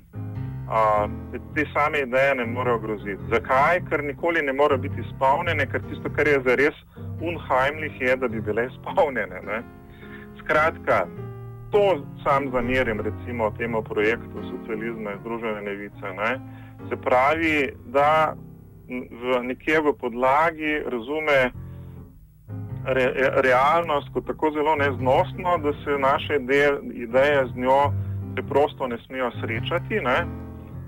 [0.69, 1.09] Uh,
[1.55, 3.23] te same ideje ne morejo groziti.
[3.31, 3.79] Zakaj?
[3.89, 6.77] Ker nikoli ne morejo biti izpolnjene, ker tisto, kar je za res
[7.21, 9.41] unheimlich, je, da bi bile izpolnjene.
[9.47, 9.63] Ne?
[10.39, 11.07] Skratka,
[11.71, 16.13] to sam zamerim recimo temu projektu socializma in združene levice.
[16.21, 16.31] Ne?
[16.89, 18.35] Se pravi, da
[18.89, 21.51] v nekje v podlagi razume
[22.93, 23.13] re,
[23.45, 27.93] realnost kot tako zelo neznosno, da se naše ideje, ideje z njo
[28.35, 29.99] preprosto ne smejo srečati.
[29.99, 30.25] Ne?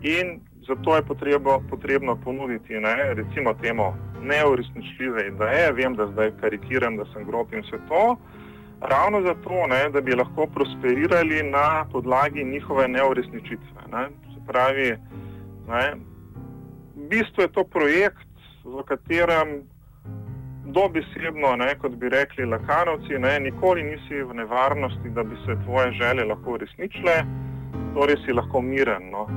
[0.01, 3.13] In zato je potrebo, potrebno ponuditi, ne?
[3.13, 5.71] recimo, temu neuresničljive ideje.
[5.71, 8.15] Vem, da zdaj karikiram, da sem grob in vse to.
[8.81, 13.81] Ravno zato, ne, da bi lahko prosperirali na podlagi njihove neuresničitve.
[13.91, 14.07] Ne.
[14.33, 14.97] Se pravi,
[15.67, 15.95] ne,
[16.95, 18.27] v bistvu je to projekt,
[18.63, 19.61] v katerem
[20.71, 25.91] dobesedno, ne, kot bi rekli lakanovci, ne, nikoli nisi v nevarnosti, da bi se tvoje
[25.91, 27.15] želje lahko uresničile,
[27.95, 29.09] torej si lahko miren.
[29.11, 29.27] No.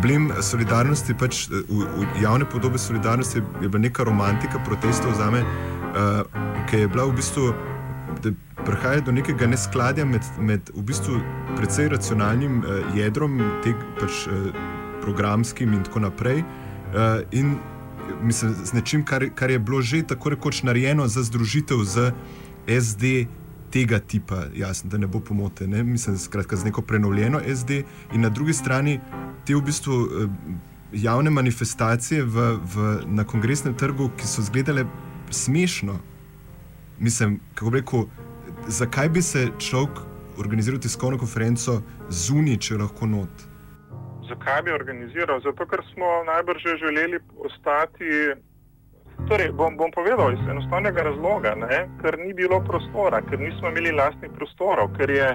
[0.00, 5.44] problem solidarnosti, pač v, v javne podobe solidarnosti je bila neka romantika protestov za me,
[5.44, 6.24] uh,
[6.70, 7.69] ki je bila v bistvu.
[8.64, 11.20] Prihaja do nekega neskladja med, med v bistvu
[11.56, 14.50] precej racionalnim uh, jedrom, teg, pač, uh,
[15.00, 17.56] programskim in tako naprej, uh, in
[18.22, 22.12] mislim, z nečim, kar, kar je bilo že tako rekoč narejeno za združitev z
[22.66, 23.26] SD
[23.70, 25.82] tega tipa, jasno, da ne bo pomote, ne?
[25.82, 29.00] mislim, skratka, z neko prenovljeno SD, in na drugi strani
[29.46, 30.28] te v bistvu eh,
[30.92, 34.84] javne manifestacije v, v, na kongresnem trgu, ki so izgledale
[35.30, 36.00] smešno.
[37.00, 38.00] Mislim, kako bi rekel,
[38.68, 40.02] zakaj bi se človek
[40.38, 43.46] organiziral tiskovno konferenco zunaj, če lahko not?
[44.28, 45.40] Zakaj bi organiziral?
[45.44, 48.10] Zato, ker smo najbrž želeli ostati.
[49.28, 51.80] Torej, bom, bom povedal iz enostavnega razloga, ne?
[52.02, 55.34] ker ni bilo prostora, ker nismo imeli lastnih prostorov, ker je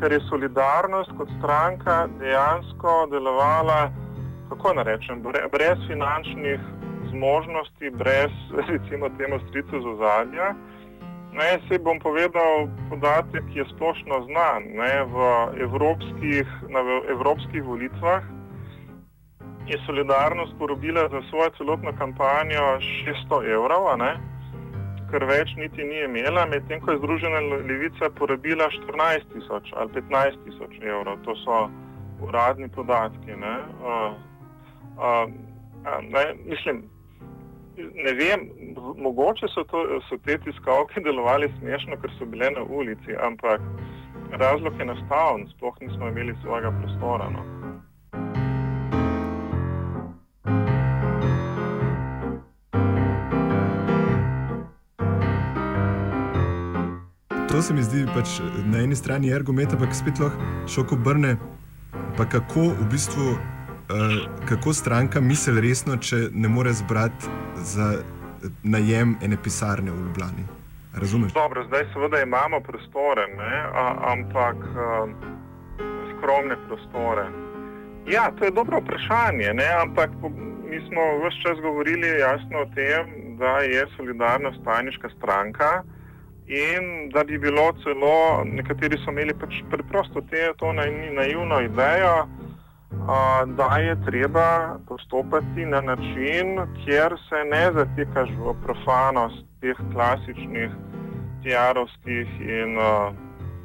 [0.00, 3.90] ker je solidarnost kot stranka dejansko delovala,
[4.48, 6.60] kako naj rečem, brez finančnih
[7.10, 8.32] zmožnosti, brez
[8.70, 10.54] recimo temu stricu z ozadja.
[11.32, 14.66] Ne, se bom povedal podatek, ki je splošno znan.
[14.74, 15.16] Ne, v
[15.66, 16.80] evropskih, na
[17.14, 18.22] evropskih volitvah
[19.70, 23.86] je solidarnost porobila za svojo celotno kampanjo 600 evrov
[25.10, 30.38] ker več niti ni imela, medtem ko je Združena levica porabila 14 tisoč ali 15
[30.46, 31.18] tisoč evrov.
[31.26, 31.58] To so
[32.26, 33.34] uradni podatki.
[33.42, 33.54] Ne?
[33.82, 34.14] Uh,
[34.98, 35.26] uh,
[36.06, 36.84] ne, mislim,
[37.94, 38.48] ne vem,
[38.96, 43.60] mogoče so, to, so te tiskalke delovali smešno, ker so bile na ulici, ampak
[44.30, 47.30] razlog je enostaven, sploh nismo imeli svojega prostora.
[47.30, 47.44] No?
[57.60, 58.38] to se mi zdi pač
[58.72, 61.34] na eni strani argument, ampak spet lahko šok obrne.
[62.16, 63.34] Pa kako v bistvu,
[64.48, 67.26] kako stranka misli resno, če ne more zbrati
[67.56, 67.92] za
[68.62, 70.44] najem ene pisarne v Ljubljani?
[70.94, 71.32] Razumeš?
[71.32, 73.64] Dobro, zdaj seveda imamo prostore, ne?
[74.12, 75.10] ampak uh,
[76.10, 77.26] skromne prostore.
[78.06, 79.68] Ja, to je dobro vprašanje, ne?
[79.82, 80.10] ampak
[80.70, 85.82] mi smo vse čas govorili jasno o tem, da je solidarnost tajniška stranka
[86.46, 92.39] in da bi bilo celo, nekateri so imeli pač preprosto te, to naivno idejo, a,
[93.46, 100.70] da je treba postopati na način, kjer se ne zatikaš v profanost teh klasičnih
[101.42, 103.12] tiarovskih in a,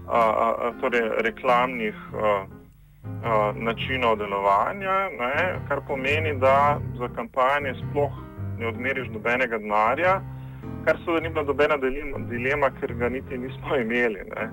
[0.08, 2.46] a, a, torej reklamnih a,
[3.24, 8.12] a, načinov delovanja, ne, kar pomeni, da za kampanje sploh
[8.60, 10.22] ne odmeriš nobenega denarja
[10.86, 11.78] kar so ni bila nobena
[12.30, 14.22] dilema, ker ga niti nismo imeli.
[14.36, 14.50] Ne.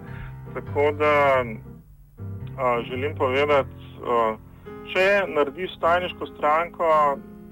[0.54, 4.38] Tako da uh, želim povedati, uh,
[4.90, 6.88] če narediš tajniško stranko,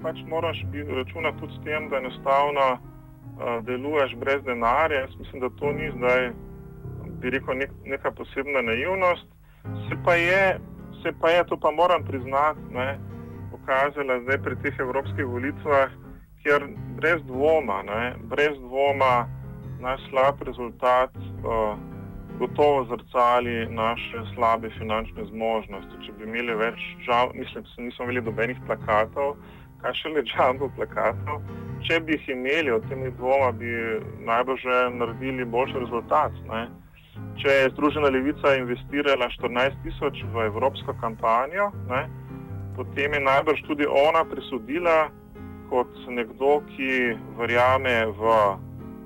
[0.01, 5.05] pač moraš računati tudi s tem, da enostavno uh, deluješ brez denarja.
[5.05, 6.31] Jaz mislim, da to ni zdaj,
[7.21, 9.27] bi rekel, nek, neka posebna naivnost.
[9.87, 10.59] Se pa je,
[11.03, 12.97] se pa je to pa moram priznati, ne,
[13.51, 15.93] pokazala zdaj pri teh evropskih volitvah,
[16.41, 16.65] kjer
[16.97, 19.27] brez dvoma, ne, brez dvoma
[19.81, 21.13] naš slab rezultat.
[21.45, 21.90] Uh,
[22.41, 25.99] gotovo zrcali naše slabe finančne zmožnosti.
[26.05, 29.35] Če bi imeli več, žal, mislim, da nismo imeli dobenih plakatov,
[29.83, 31.43] kaj še le džambo plakatov.
[31.85, 33.69] Če bi jih imeli, od temi dvoma bi
[34.25, 36.41] najbolj že naredili boljši rezultat.
[36.49, 36.63] Ne?
[37.41, 42.03] Če je Združena levica investirala 14 tisoč v evropsko kampanjo, ne?
[42.75, 45.11] potem je najbrž tudi ona presudila
[45.69, 48.35] kot nekdo, ki verjame v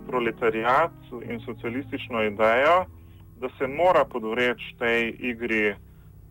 [0.07, 0.93] proletariat
[1.25, 2.85] in socialistično idejo,
[3.39, 5.75] da se mora podvreči tej igri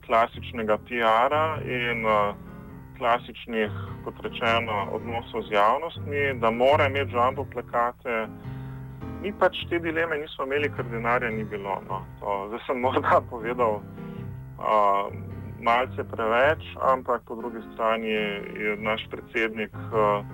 [0.07, 2.36] klasičnega PR-a in uh,
[2.98, 3.70] klasičnih,
[4.05, 8.26] kot rečeno, odnosov z javnostmi, da mora imeti žambo plakate.
[9.22, 11.80] Mi pač te dileme nismo imeli, ker denarja ni bilo.
[11.88, 12.05] No.
[12.20, 15.09] To, zdaj sem morda povedal uh,
[15.61, 20.24] malce preveč, ampak po drugi strani je, naš predsednik uh,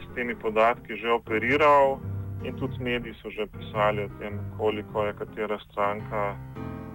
[0.00, 2.00] s temi podatki že operiral.
[2.44, 6.36] In tudi mediji so že pisali o tem, koliko je katera stranka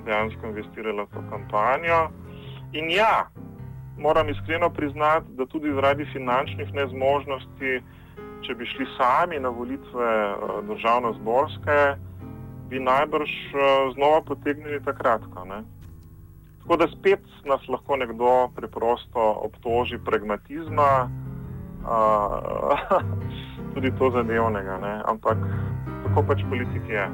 [0.05, 2.09] dejansko investirala v to kampanjo.
[2.73, 3.27] In ja,
[3.97, 7.81] moram iskreno priznati, da tudi zaradi finančnih nezmožnosti,
[8.43, 11.79] če bi šli sami na volitve eh, državno-zborske,
[12.69, 15.21] bi najbrž eh, znova potegnili takrat.
[16.63, 21.09] Tako da spet nas lahko nekdo preprosto obtoži pragmatizma.
[21.83, 22.79] Uh,
[23.73, 25.01] tudi to zadevnega, ne?
[25.05, 25.37] ampak
[26.03, 27.07] tako pač politik je.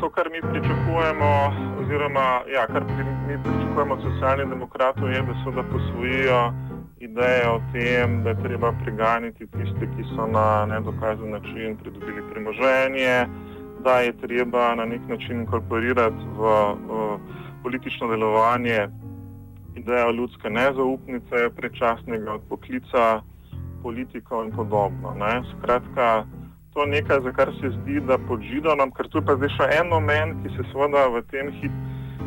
[0.00, 1.30] To, kar mi pričakujemo,
[1.80, 2.82] oziroma ja, kar
[3.28, 6.71] mi pričakujemo od socialnih demokratov, je, da se da posvojijo
[7.02, 13.26] ideje o tem, da je treba preganjati tiste, ki so na nedokazan način pridobili premoženje,
[13.84, 16.42] da je treba na nek način inkorporirati v,
[16.88, 17.18] v
[17.62, 18.88] politično delovanje
[19.76, 23.22] idejo ljudske nezaupnice, prečasnega odpoklica
[23.82, 25.14] politikov in podobno.
[25.18, 25.42] Ne.
[25.56, 26.24] Skratka,
[26.74, 29.56] to je nekaj, za kar se zdi, da pod židom, ker tu je pa zdaj
[29.58, 31.74] še en moment, ki se seveda v tem hit,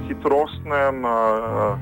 [0.09, 1.80] hitrostnem uh,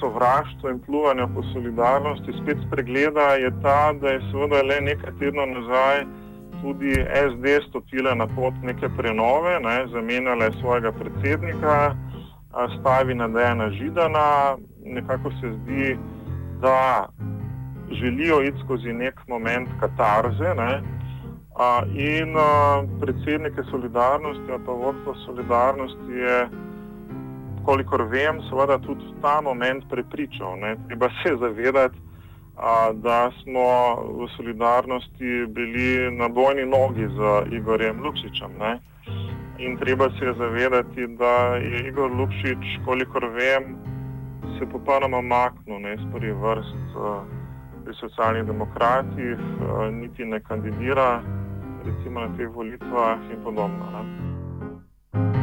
[0.00, 5.48] sovraštvo in pljuvanje po solidarnosti spet spregleda, je ta, da je seveda le nekaj tednov
[5.48, 6.04] nazaj
[6.62, 6.92] tudi
[7.30, 11.94] SD stopila na pot neke prenove, ne, zamenjala je svojega predsednika,
[12.80, 15.98] stavi na Dejana Židana, nekako se zdi,
[16.60, 17.08] da
[17.90, 20.54] želijo iti skozi nek moment katarze.
[20.56, 20.82] Ne,
[21.94, 22.34] in
[23.00, 26.48] predsednike solidarnosti, pa vodstvo solidarnosti je
[27.64, 30.58] kolikor vem, seveda tudi ta moment prepričal.
[30.58, 30.76] Ne.
[30.86, 31.98] Treba se zavedati,
[32.56, 38.50] a, da smo v solidarnosti bili na bojni nogi z Igorjem Lukšičem.
[38.58, 38.78] Ne.
[39.58, 43.76] In treba se zavedati, da je Igor Lukšič, kolikor vem,
[44.58, 47.20] se popolnoma maknil iz prvih vrst a,
[47.84, 51.22] pri socialnih demokratih, a, niti ne kandidira,
[51.84, 53.84] recimo na teh volitvah in podobno.
[53.90, 55.39] Ne.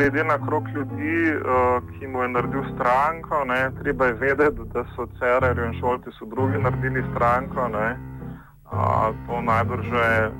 [0.00, 4.84] Glede na krok ljudi, uh, ki mu je naredil stranko, ne, treba je vedeti, da
[4.96, 7.68] so Cerar in Šolti so drugi naredili stranko.
[7.68, 7.96] Ne,
[8.72, 10.30] uh, to najbrž je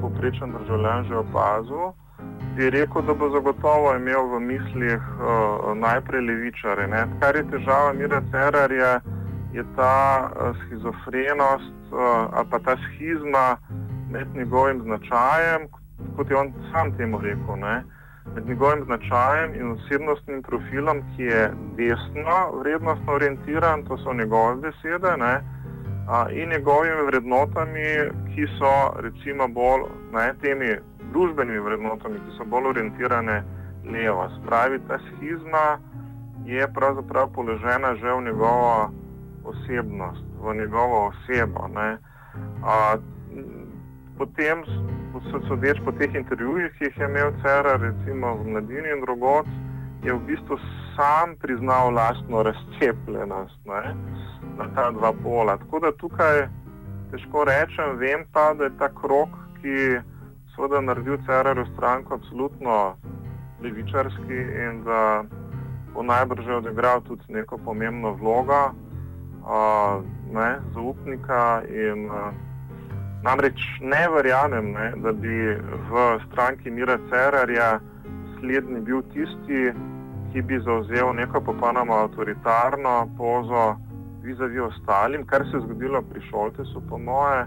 [0.00, 1.92] poprečen državljan že opazil.
[2.56, 6.86] Bi rekel, da bo zagotovo imel v mislih uh, najprej levičare.
[6.86, 7.06] Ne.
[7.20, 9.00] Kar je težava Mira Cerarja,
[9.52, 11.98] je ta uh, schizofrenost uh,
[12.32, 13.56] ali pa ta schizma
[14.10, 15.68] med njegovim značajem,
[16.16, 17.56] kot je on sam temu rekel.
[17.56, 17.82] Ne
[18.34, 25.16] med njegovim značajem in osebnostnim profilom, ki je desno vrednostno orientiran, to so njegove besede,
[25.16, 25.34] ne,
[26.32, 27.86] in njegovimi vrednotami,
[28.34, 30.76] ki so recimo bolj ne, temi
[31.12, 33.42] družbenimi vrednotami, ki so bolj orientirane
[33.84, 34.28] levo.
[34.40, 35.78] Spravi ta schizma
[36.46, 38.90] je pravzaprav položena že v njegovo
[39.44, 41.68] osebnost, v njegovo osebo.
[41.68, 41.98] Ne.
[42.64, 42.96] A,
[44.18, 44.64] potem,
[45.48, 49.46] sodeč po teh intervjujih, ki jih je imel Cerar, recimo v Mladini in drugod,
[50.02, 50.58] je v bistvu
[50.96, 53.94] sam priznal lastno razcepljenost ne,
[54.58, 55.56] na ta dva pola.
[55.56, 56.46] Tako da tukaj
[57.10, 60.00] težko rečem, vem pa, da je ta krok, ki
[60.54, 62.96] seveda naredil Cerarju stranko absolutno
[63.62, 65.24] levičarski in da
[65.94, 71.62] bo najbrž odigral tudi neko pomembno vlogo uh, ne, zaupnika.
[71.68, 72.30] In, uh,
[73.22, 75.36] namreč ne verjamem, ne, da bi
[75.90, 77.80] v stranki Mira Cerarja
[78.38, 79.72] slednji bil tisti,
[80.32, 83.76] ki bi zauzel neko popolnoma avtoritarno pozo
[84.22, 87.46] vizavi ostalim, kar se je zgodilo pri Šoltesu, po moje.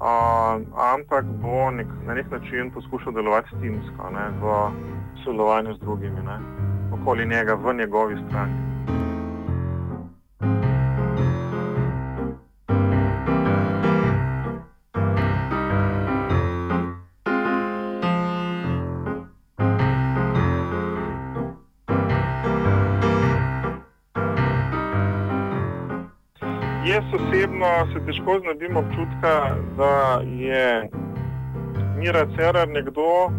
[0.00, 0.62] Uh,
[0.94, 4.54] ampak bo nek, na nek način poskušal delovati timsko, ne, v
[5.24, 6.38] sodelovanju z drugimi, ne,
[6.92, 8.69] okoli njega, v njegovi stranki.
[27.60, 30.88] Osebno se težko znadim občutka, da je
[31.98, 33.30] Mira Cerar nekdo,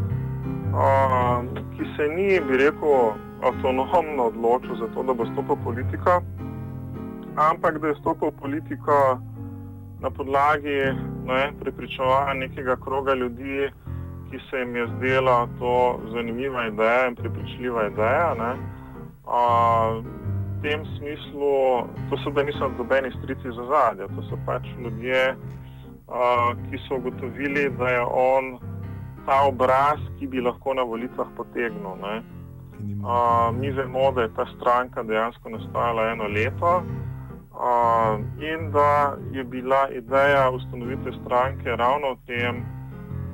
[0.73, 1.41] a,
[1.77, 6.21] ki se ni, bi rekel, avtonomno odločil za to, da bo stopil v politiko,
[7.35, 9.19] ampak da je stopil v politiko
[9.99, 10.93] na podlagi
[11.25, 13.69] ne, prepričevanja nekega kroga ljudi,
[14.29, 18.55] ki se jim je zdela to zanimiva ideja in prepričljiva ideja.
[20.61, 25.35] Tem smislu, to so da niso dobeni strici za zadje, to so pač ljudje,
[26.07, 28.59] uh, ki so ugotovili, da je on
[29.25, 31.87] ta obraz, ki bi lahko na volitvah potegnil.
[31.91, 36.83] Uh, mi vemo, da je ta stranka dejansko nastala eno leto
[37.53, 42.63] uh, in da je bila ideja ustanovitve stranke ravno v tem,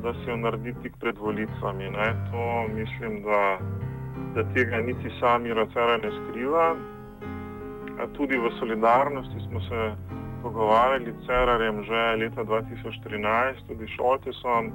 [0.03, 1.89] da se jo naredi tik pred volitvami.
[1.89, 2.07] Ne?
[2.31, 3.57] To mislim, da,
[4.35, 6.75] da tega niti sami Racera ne skriva
[8.17, 9.95] tudi v solidarnosti smo se
[10.41, 14.71] pogovarjali s Cerarjem že leta 2013, tudi Šoltesom.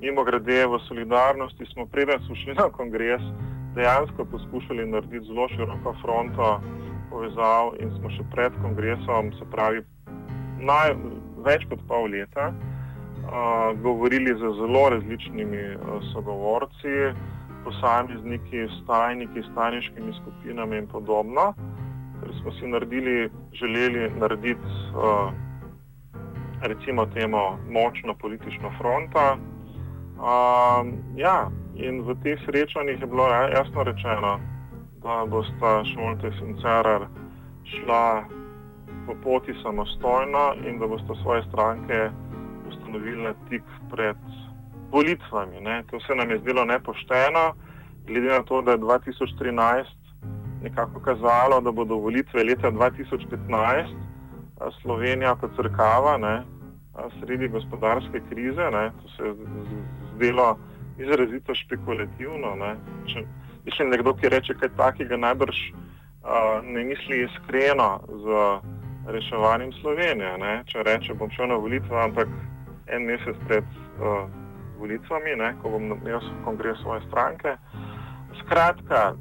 [0.00, 3.22] Mimo grede v solidarnosti smo, preden smo šli na kongres,
[3.74, 6.60] dejansko poskušali narediti zelo široko fronto
[7.10, 9.82] povezav in smo še pred kongresom, se pravi,
[10.60, 10.94] naj,
[11.46, 17.10] več kot pol leta, uh, govorili z zelo različnimi uh, sogovorci,
[17.64, 21.52] posamezniki, stajniki, staniškimi skupinami in podobno
[22.20, 24.60] ker smo si naredili, želeli narediti
[24.94, 25.32] uh,
[26.62, 29.36] recimo temo močno politično fronto.
[30.18, 34.40] Uh, ja, in v teh srečanjih je bilo jasno rečeno,
[35.02, 37.06] da bosta Šoltes in Cerar
[37.64, 38.24] šla
[39.06, 42.10] po poti samostojno in da bosta svoje stranke
[42.68, 44.16] ustanovili tik pred
[44.90, 45.60] volitvami.
[45.60, 45.82] Ne.
[45.90, 47.54] To se nam je zdelo nepošteno,
[48.06, 49.84] glede na to, da je 2013
[50.62, 53.94] nekako kazalo, da bodo volitve leta 2015
[54.82, 56.42] Slovenija kot crkava, ne,
[57.20, 58.70] sredi gospodarske krize.
[58.70, 59.34] Ne, to se je
[60.14, 60.58] zdelo
[60.98, 62.54] izrazito špekulativno.
[62.56, 62.74] Ne.
[63.06, 63.24] Če,
[63.76, 68.42] če nekdo, ki reče kaj takega, najbrž uh, ne misli iskreno z
[69.14, 70.34] reševanjem Slovenije.
[70.42, 70.54] Ne.
[70.66, 72.32] Če reče, bom šel na volitve, ampak
[72.88, 73.64] en mesec pred
[74.00, 74.26] uh,
[74.78, 77.56] volitvami, ne, ko bom imel kongres svoje stranke.
[78.42, 79.12] Skratka,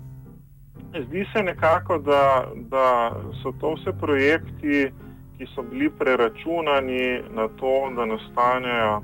[0.96, 3.12] Zdi se nekako, da, da
[3.44, 4.92] so to vse projekti,
[5.38, 9.02] ki so bili preračunani na to, da nastanejo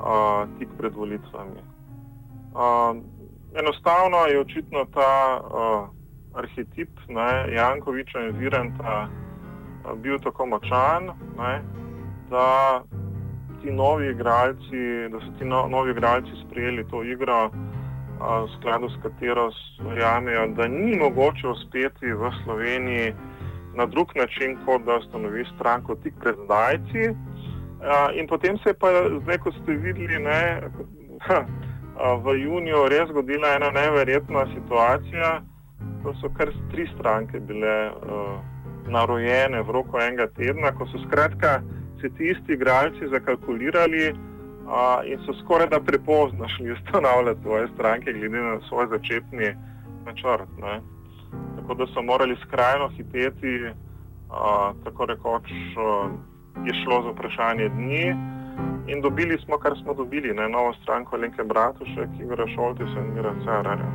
[0.00, 1.60] a, tik pred volitvami.
[2.54, 2.94] A,
[3.54, 5.88] enostavno je očitno ta a,
[6.34, 9.08] arhetip ne, Jankoviča in Virenta
[9.84, 11.62] a, bil tako močan, ne,
[12.30, 12.82] da,
[14.10, 17.50] igralci, da so ti no, novi igralci sprejeli to igro
[18.20, 19.50] v skladu s katero
[19.80, 23.14] verjamejo, da ni mogoče uspeti v Sloveniji
[23.74, 27.14] na drug način, kot da ustanovi stranko tik pred zdajci.
[28.14, 28.88] In potem se je pa,
[29.22, 30.60] zdaj, kot ste videli, ne,
[32.24, 35.40] v juniju res zgodila ena neverjetna situacija,
[36.02, 38.38] ko so kar tri stranke bile uh,
[38.88, 41.60] narojene v roku enega tedna, ko so skratka
[42.00, 44.14] se ti isti igralci zakalkulirali,
[45.04, 49.54] in so skoraj da prepozno šli ustanavljati svoje stranke, glede na svoj začetni
[50.06, 50.48] načrt.
[50.62, 50.80] Ne.
[51.56, 53.70] Tako da so morali skrajno hiteti,
[54.30, 56.08] a, tako rekoč a,
[56.66, 58.04] je šlo za vprašanje dni.
[58.86, 63.00] In dobili smo, kar smo dobili, ne, novo stranko Lenke Bratuše, ki gre šolti se
[63.00, 63.90] in mira Cerarja.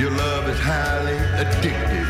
[0.00, 2.08] Your love is highly addictive.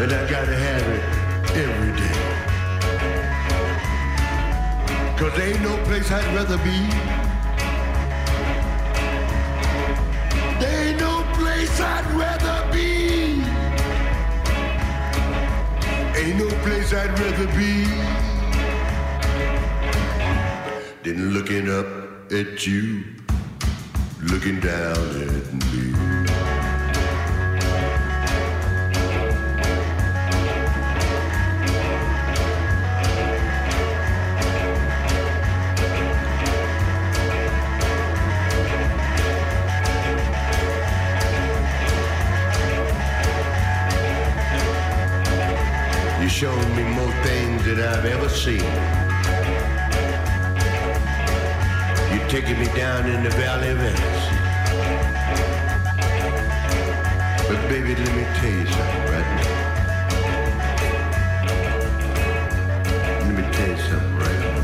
[0.00, 1.04] And I gotta have it
[1.64, 2.18] every day.
[5.16, 6.78] Cause there ain't no place I'd rather be.
[10.58, 13.44] There ain't no place I'd rather be.
[16.20, 17.86] Ain't no place I'd rather be
[21.04, 21.86] than looking up
[22.32, 23.04] at you,
[24.26, 25.92] looking down at me.
[46.22, 49.05] You showed me more things than I've ever seen.
[52.28, 54.28] Taking me down in the valley of Venice.
[57.48, 59.54] But baby, let me tell you something right now.
[63.20, 64.60] Let me tell you something right now.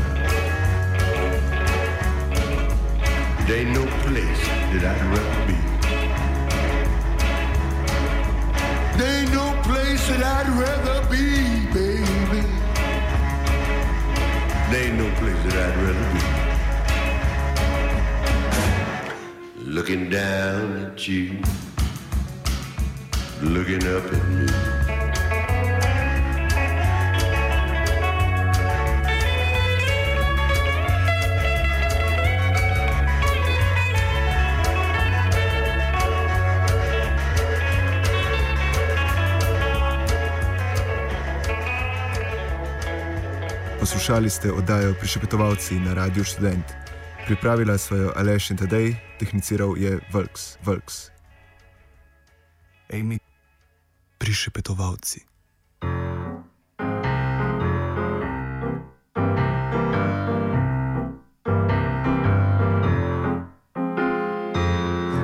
[3.47, 5.57] There ain't no place that I'd rather be.
[8.97, 11.25] There ain't no place that I'd rather be,
[11.71, 12.41] baby.
[14.69, 16.32] There ain't no place that I'd rather be.
[19.83, 21.41] Looking down at you,
[23.41, 24.47] looking up at me.
[43.79, 46.82] Poslušali ste oddajo Prišepetovalci na Radio Student.
[47.23, 50.59] Pripravila sva jo Aleš in Tadej, tehniciral je Volks.
[50.63, 51.07] Volks.
[52.93, 53.19] Amy.
[54.19, 55.23] Prišepetovalci.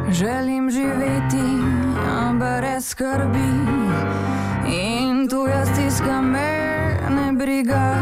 [0.10, 1.48] Želim živeti
[2.08, 3.52] a brez skrbi
[4.72, 6.52] in tuja stiska me
[7.10, 7.96] ne briga.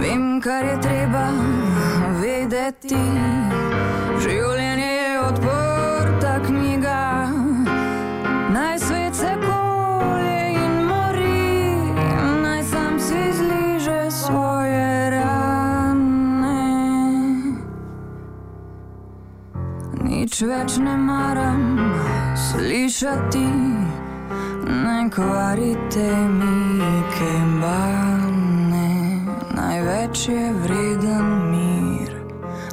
[0.00, 0.99] Vem, kar je treba
[2.70, 2.96] vedeti.
[4.20, 7.00] Življenje je odprta knjiga.
[8.54, 11.94] Naj svet se kolje in mori,
[12.42, 16.62] naj sam si zliže svoje rane.
[20.02, 21.78] Nič več ne maram
[22.36, 23.46] slišati,
[24.66, 28.88] ne kvarite mi kembane.
[29.54, 31.49] Največ je vreden mir,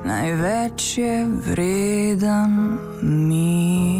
[0.07, 3.96] največ je vreden mir.